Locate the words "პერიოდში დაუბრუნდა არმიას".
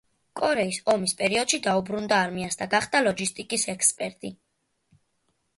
1.19-2.59